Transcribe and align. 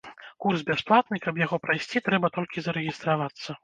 Курс 0.45 0.63
бясплатны, 0.69 1.21
каб 1.27 1.39
яго 1.45 1.61
прайсці, 1.69 2.05
трэба 2.11 2.35
толькі 2.39 2.59
зарэгістравацца. 2.69 3.49